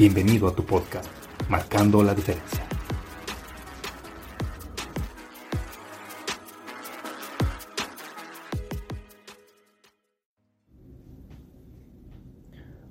[0.00, 1.10] Bienvenido a tu podcast,
[1.50, 2.66] Marcando la Diferencia.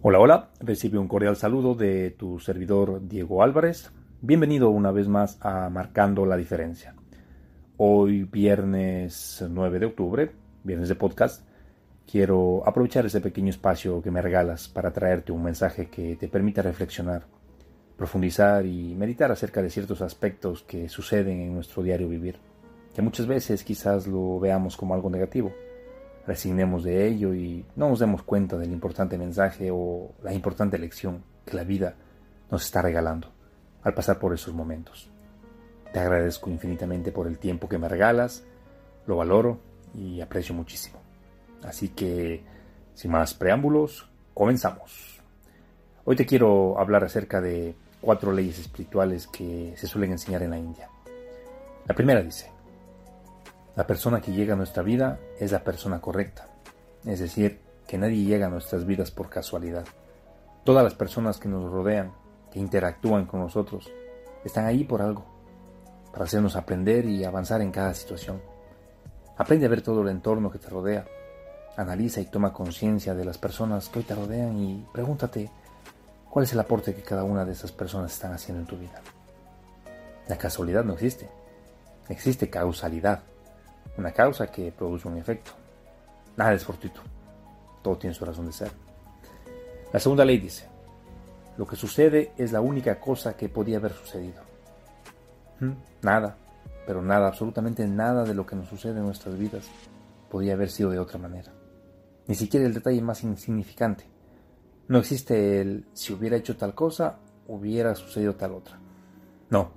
[0.04, 3.92] Hola, hola, recibe un cordial saludo de tu servidor Diego Álvarez.
[4.22, 6.94] Bienvenido una vez más a Marcando la Diferencia.
[7.78, 10.32] Hoy viernes 9 de octubre,
[10.64, 11.44] viernes de podcast,
[12.10, 16.64] quiero aprovechar ese pequeño espacio que me regalas para traerte un mensaje que te permita
[16.64, 17.28] reflexionar,
[17.98, 22.40] profundizar y meditar acerca de ciertos aspectos que suceden en nuestro diario vivir,
[22.96, 25.54] que muchas veces quizás lo veamos como algo negativo,
[26.26, 31.24] resignemos de ello y no nos demos cuenta del importante mensaje o la importante lección
[31.46, 31.96] que la vida
[32.50, 33.28] nos está regalando
[33.84, 35.12] al pasar por esos momentos.
[35.94, 38.44] Te agradezco infinitamente por el tiempo que me regalas,
[39.06, 39.60] lo valoro
[39.94, 41.09] y aprecio muchísimo.
[41.64, 42.44] Así que,
[42.94, 45.22] sin más preámbulos, comenzamos.
[46.06, 50.58] Hoy te quiero hablar acerca de cuatro leyes espirituales que se suelen enseñar en la
[50.58, 50.90] India.
[51.86, 52.50] La primera dice,
[53.76, 56.48] la persona que llega a nuestra vida es la persona correcta,
[57.06, 59.86] es decir, que nadie llega a nuestras vidas por casualidad.
[60.64, 62.14] Todas las personas que nos rodean,
[62.52, 63.92] que interactúan con nosotros,
[64.44, 65.26] están ahí por algo,
[66.12, 68.42] para hacernos aprender y avanzar en cada situación.
[69.38, 71.06] Aprende a ver todo el entorno que te rodea,
[71.78, 75.50] Analiza y toma conciencia de las personas que hoy te rodean y pregúntate
[76.30, 79.02] cuál es el aporte que cada una de esas personas están haciendo en tu vida.
[80.28, 81.30] La casualidad no existe.
[82.10, 83.22] Existe causalidad.
[83.98, 85.52] Una causa que produce un efecto.
[86.38, 87.02] Nada es fortuito.
[87.82, 88.72] Todo tiene su razón de ser.
[89.92, 90.68] La segunda ley dice,
[91.58, 94.42] lo que sucede es la única cosa que podía haber sucedido.
[96.02, 96.38] Nada,
[96.86, 99.66] pero nada, absolutamente nada de lo que nos sucede en nuestras vidas
[100.30, 101.54] podía haber sido de otra manera
[102.30, 104.06] ni siquiera el detalle más insignificante.
[104.88, 107.18] No existe el si hubiera hecho tal cosa,
[107.48, 108.80] hubiera sucedido tal otra.
[109.50, 109.72] No,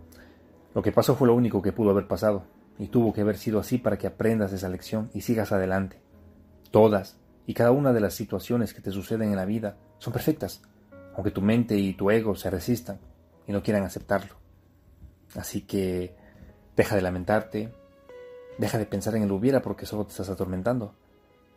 [0.74, 2.44] lo que pasó fue lo único que pudo haber pasado,
[2.78, 6.02] y tuvo que haber sido así para que aprendas esa lección y sigas adelante.
[6.70, 10.60] Todas y cada una de las situaciones que te suceden en la vida son perfectas,
[11.14, 13.00] aunque tu mente y tu ego se resistan
[13.46, 14.34] y no quieran aceptarlo.
[15.36, 16.14] Así que
[16.76, 17.72] deja de lamentarte,
[18.58, 20.94] deja de pensar en el hubiera porque solo te estás atormentando.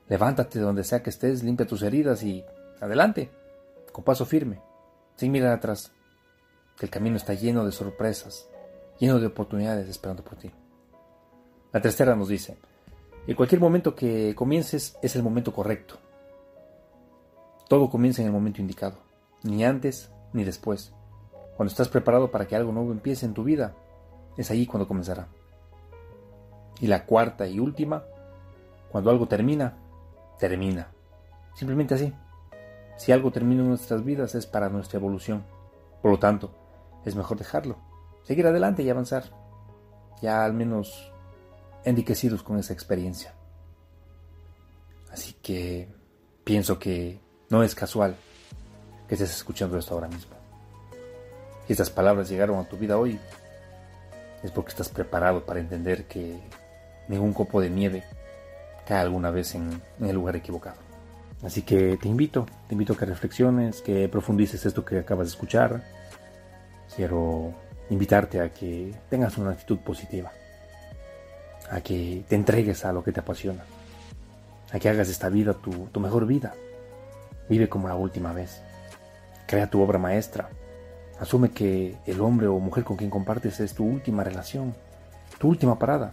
[0.07, 2.44] Levántate de donde sea que estés, limpia tus heridas y
[2.79, 3.31] adelante,
[3.91, 4.61] con paso firme,
[5.16, 5.91] sin mirar atrás,
[6.78, 8.47] que el camino está lleno de sorpresas,
[9.00, 10.51] lleno de oportunidades esperando por ti.
[11.72, 12.57] La tercera nos dice,
[13.28, 15.95] en cualquier momento que comiences es el momento correcto.
[17.67, 18.97] Todo comienza en el momento indicado,
[19.44, 20.94] ni antes ni después.
[21.57, 23.73] Cuando estás preparado para que algo nuevo empiece en tu vida,
[24.38, 25.28] es ahí cuando comenzará.
[26.79, 28.03] Y la cuarta y última,
[28.91, 29.77] cuando algo termina,
[30.39, 30.89] termina.
[31.55, 32.13] Simplemente así.
[32.97, 35.43] Si algo termina en nuestras vidas es para nuestra evolución.
[36.01, 36.51] Por lo tanto,
[37.05, 37.77] es mejor dejarlo,
[38.23, 39.23] seguir adelante y avanzar.
[40.21, 41.11] Ya al menos
[41.83, 43.33] enriquecidos con esa experiencia.
[45.11, 45.87] Así que
[46.43, 47.19] pienso que
[47.49, 48.15] no es casual
[49.07, 50.35] que estés escuchando esto ahora mismo.
[51.66, 53.19] Si estas palabras llegaron a tu vida hoy,
[54.43, 56.39] es porque estás preparado para entender que
[57.07, 58.03] ningún copo de nieve
[58.85, 60.78] cae alguna vez en, el lugar equivocado.
[61.43, 65.31] Así que te invito, te invito a que reflexiones, que profundices esto que acabas de
[65.31, 65.84] escuchar.
[66.96, 67.53] Quiero
[67.90, 70.31] invitarte a que tengas una actitud positiva,
[71.69, 73.63] a que te entregues a lo que te apasiona,
[74.72, 76.53] a que hagas esta vida tu, tu mejor vida.
[77.49, 78.61] Vive como la última vez.
[79.46, 80.49] Crea tu obra maestra.
[81.19, 84.73] Asume que el hombre o mujer con quien compartes es tu última relación,
[85.37, 86.11] tu última parada.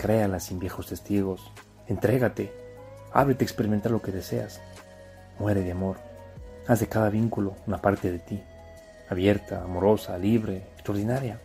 [0.00, 1.52] Créala sin viejos testigos,
[1.90, 2.52] Entrégate,
[3.12, 4.60] ábrete a experimentar lo que deseas.
[5.40, 5.96] Muere de amor.
[6.68, 8.40] Haz de cada vínculo una parte de ti,
[9.08, 11.40] abierta, amorosa, libre, extraordinaria.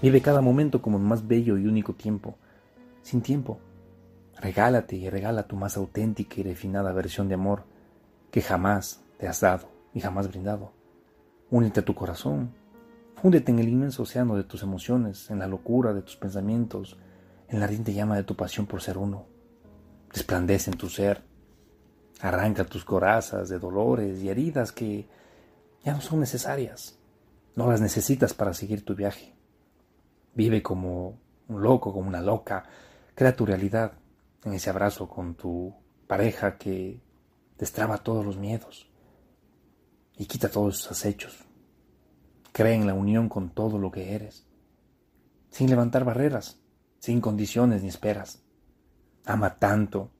[0.00, 2.36] Vive cada momento como el más bello y único tiempo,
[3.02, 3.58] sin tiempo.
[4.38, 7.64] Regálate y regala tu más auténtica y refinada versión de amor
[8.30, 10.70] que jamás te has dado y jamás brindado.
[11.50, 12.52] Únete a tu corazón.
[13.16, 16.96] Fúndete en el inmenso océano de tus emociones, en la locura de tus pensamientos,
[17.50, 19.26] en la ardiente llama de tu pasión por ser uno.
[20.08, 21.22] Resplandece en tu ser.
[22.20, 25.08] Arranca tus corazas de dolores y heridas que
[25.84, 26.98] ya no son necesarias.
[27.56, 29.34] No las necesitas para seguir tu viaje.
[30.34, 31.18] Vive como
[31.48, 32.64] un loco, como una loca.
[33.16, 33.94] Crea tu realidad
[34.44, 35.74] en ese abrazo con tu
[36.06, 37.02] pareja que
[37.58, 38.88] destraba todos los miedos
[40.16, 41.44] y quita todos sus acechos.
[42.52, 44.46] Cree en la unión con todo lo que eres,
[45.50, 46.59] sin levantar barreras,
[47.00, 48.44] sin condiciones ni esperas.
[49.24, 50.12] Ama tanto,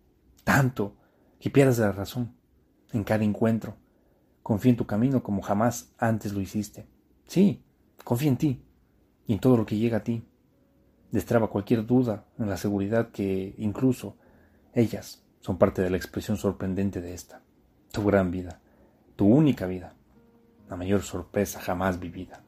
[0.42, 0.96] tanto,
[1.38, 2.34] que pierdas la razón
[2.92, 3.76] en cada encuentro.
[4.42, 6.88] Confía en tu camino como jamás antes lo hiciste.
[7.26, 7.62] Sí,
[8.02, 8.64] confía en ti
[9.26, 10.24] y en todo lo que llega a ti.
[11.12, 14.16] Destraba cualquier duda en la seguridad que incluso
[14.74, 17.42] ellas son parte de la expresión sorprendente de esta,
[17.92, 18.60] tu gran vida,
[19.16, 19.94] tu única vida,
[20.68, 22.42] la mayor sorpresa jamás vivida.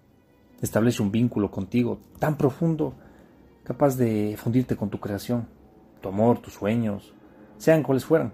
[0.60, 2.94] Establece un vínculo contigo tan profundo,
[3.64, 5.48] capaz de fundirte con tu creación,
[6.00, 7.14] tu amor, tus sueños,
[7.58, 8.32] sean cuales fueran.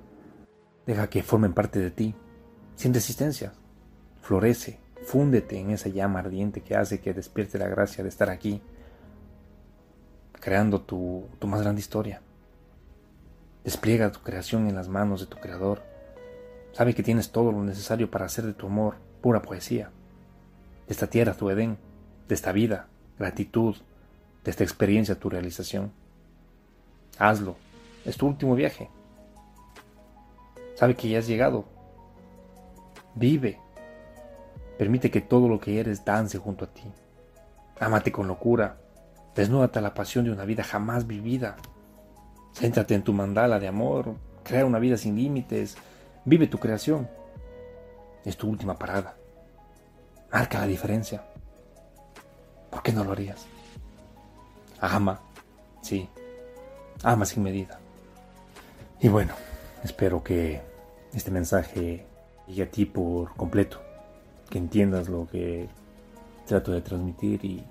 [0.86, 2.14] Deja que formen parte de ti,
[2.74, 3.52] sin resistencia.
[4.22, 8.62] Florece, fúndete en esa llama ardiente que hace que despierte la gracia de estar aquí,
[10.32, 12.22] creando tu, tu más grande historia.
[13.64, 15.82] Despliega tu creación en las manos de tu Creador.
[16.72, 19.90] Sabe que tienes todo lo necesario para hacer de tu amor pura poesía.
[20.86, 21.76] De esta tierra tu Edén,
[22.28, 22.88] de esta vida,
[23.18, 23.76] gratitud,
[24.50, 25.92] esta experiencia tu realización.
[27.18, 27.56] Hazlo,
[28.04, 28.90] es tu último viaje.
[30.76, 31.64] Sabe que ya has llegado.
[33.14, 33.58] Vive.
[34.78, 36.84] Permite que todo lo que eres dance junto a ti.
[37.80, 38.78] Ámate con locura.
[39.34, 41.56] Desnúdate a la pasión de una vida jamás vivida.
[42.54, 45.76] Céntrate en tu mandala de amor, crea una vida sin límites,
[46.24, 47.08] vive tu creación.
[48.24, 49.16] Es tu última parada.
[50.32, 51.24] Marca la diferencia.
[52.70, 53.46] ¿Por qué no lo harías?
[54.80, 55.20] Ama,
[55.82, 56.08] sí,
[57.02, 57.78] ama sin medida.
[59.00, 59.34] Y bueno,
[59.84, 60.60] espero que
[61.12, 62.06] este mensaje
[62.46, 63.80] llegue a ti por completo,
[64.50, 65.68] que entiendas lo que
[66.46, 67.64] trato de transmitir y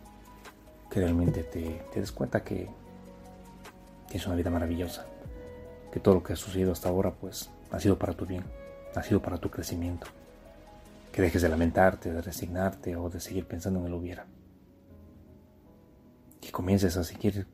[0.89, 2.69] que realmente te, des cuenta que
[4.07, 5.05] Tienes una vida maravillosa.
[5.91, 8.43] Que todo lo que ha sucedido hasta ahora, pues, ha sido para tu bien,
[8.95, 10.07] ha sido para tu crecimiento.
[11.11, 14.25] Que dejes de lamentarte, de resignarte o de seguir pensando en el hubiera.
[16.41, 17.47] Que comiences a seguir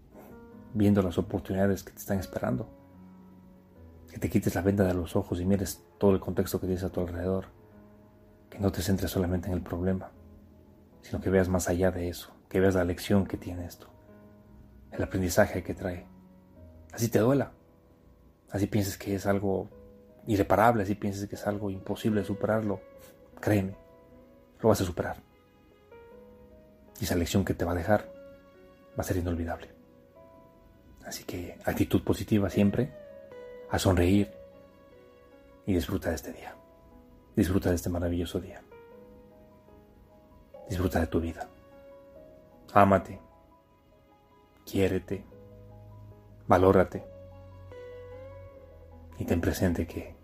[0.74, 2.70] viendo las oportunidades que te están esperando.
[4.10, 6.84] Que te quites la venda de los ojos y mires todo el contexto que tienes
[6.84, 7.46] a tu alrededor.
[8.50, 10.12] Que no te centres solamente en el problema,
[11.02, 13.88] sino que veas más allá de eso, que veas la lección que tiene esto,
[14.92, 16.06] el aprendizaje que trae
[16.94, 17.52] Así te duela.
[18.52, 19.68] Así pienses que es algo
[20.28, 22.80] irreparable, así pienses que es algo imposible superarlo.
[23.42, 23.76] Créeme,
[24.62, 25.18] lo vas a superar.
[27.02, 28.08] Y esa lección que te va a dejar
[28.98, 29.70] va a ser inolvidable.
[31.06, 32.94] Así que actitud positiva siempre,
[33.70, 34.32] a sonreír
[35.66, 36.56] y disfruta de este día.
[37.36, 38.62] Disfruta de este maravilloso día.
[40.70, 41.48] Disfruta de tu vida.
[42.74, 43.20] Ámate.
[44.66, 45.26] Quiérete
[46.48, 47.04] valórate
[49.18, 50.16] y ten presente que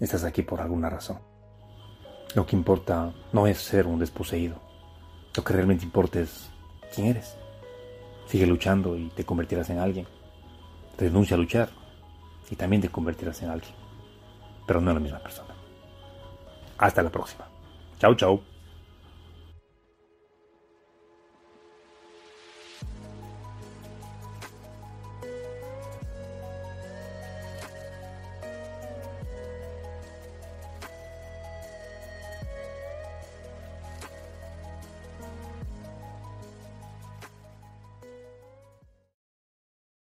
[0.00, 1.18] estás aquí por alguna razón.
[2.34, 4.60] Lo que importa no es ser un desposeído,
[5.36, 6.50] lo que realmente importa es
[6.94, 7.36] quién eres.
[8.26, 10.06] Sigue luchando y te convertirás en alguien.
[10.98, 11.68] Renuncia a luchar
[12.50, 13.72] y también te convertirás en alguien,
[14.66, 15.54] pero no en la misma persona.
[16.78, 17.46] Hasta la próxima.
[17.98, 18.53] Chau, chau.